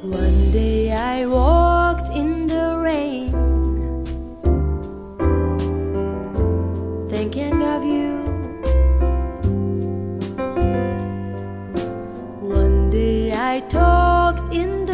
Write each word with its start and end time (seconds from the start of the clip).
One 0.00 0.52
day 0.52 0.92
I 0.92 1.26
walked 1.26 2.08
in 2.10 2.46
the 2.46 2.78
rain, 2.78 3.32
thinking 7.08 7.60
of 7.64 7.82
you. 7.82 8.22
One 12.40 12.90
day 12.90 13.32
I 13.32 13.58
talked 13.68 14.54
in 14.54 14.86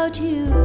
without 0.00 0.18
you. 0.18 0.59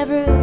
I'm 0.00 0.39